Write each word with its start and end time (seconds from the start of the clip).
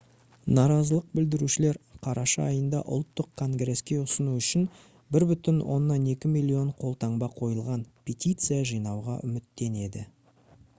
наразылық 0.57 1.09
білдірушілер 1.17 1.77
қараша 2.07 2.45
айында 2.53 2.79
ұлттық 2.95 3.29
конгреске 3.43 3.99
ұсыну 4.05 4.33
үшін 4.41 4.65
1,2 5.21 5.61
миллион 6.37 6.73
қолтаңба 6.83 7.31
қойылған 7.39 7.87
петиция 8.11 8.61
жинауға 8.75 9.23
үміттенеді 9.31 10.07